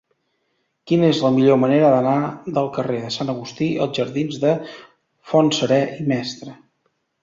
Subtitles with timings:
[0.91, 2.15] Quina és la millor manera d'anar
[2.57, 4.59] del carrer de Sant Agustí als jardins de
[5.35, 6.61] Fontserè i Mestre?